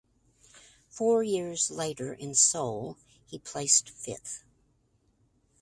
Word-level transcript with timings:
Four 0.89 1.21
years 1.21 1.69
later 1.69 2.11
in 2.11 2.33
Seoul 2.33 2.97
he 3.27 3.37
placed 3.37 3.87
fifth. 3.91 4.43